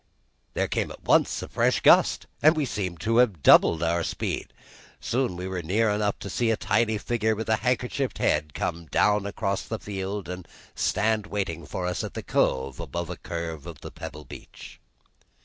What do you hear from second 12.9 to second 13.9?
a curve of